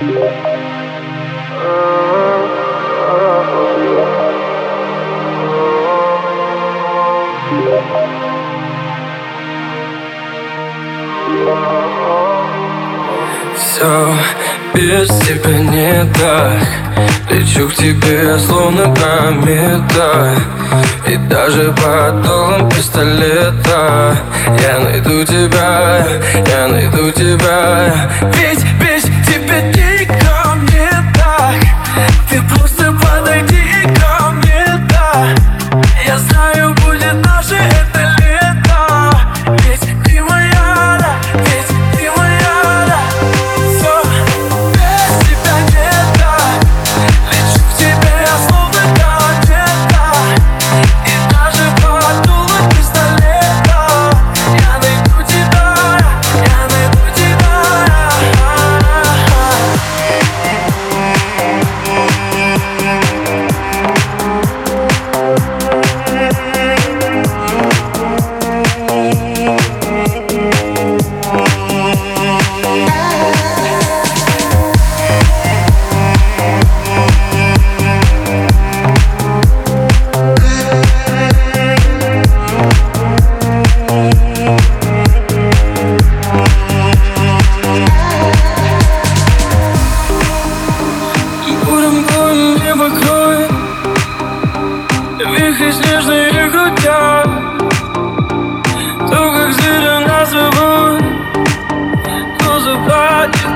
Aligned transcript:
Все 0.00 0.14
без 14.72 15.08
тебя 15.20 15.58
не 15.58 16.04
так. 16.14 16.62
Лечу 17.28 17.68
к 17.68 17.74
тебе 17.74 18.38
словно 18.38 18.84
комета. 18.94 20.34
И 21.06 21.16
даже 21.28 21.72
под 21.72 22.22
долом 22.22 22.70
пистолета. 22.70 24.16
Я 24.62 24.78
найду 24.78 25.24
тебя, 25.24 26.06
я 26.46 26.68
найду 26.68 27.10
тебя. 27.10 28.08
Ведь 28.32 28.79
too 32.30 32.40
close. 32.42 32.79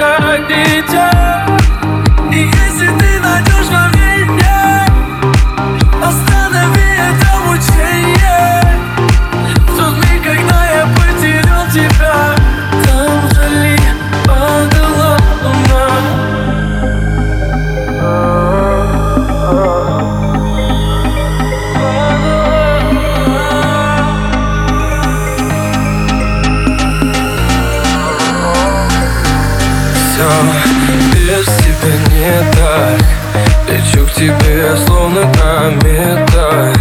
I 0.00 0.38
need 0.48 0.92
you. 0.92 1.17
все 30.18 30.28
без 31.14 31.46
тебя 31.46 31.94
не 32.10 32.50
так. 32.52 33.00
Лечу 33.68 34.06
к 34.06 34.12
тебе 34.12 34.76
словно 34.86 35.32
комета 35.34 36.72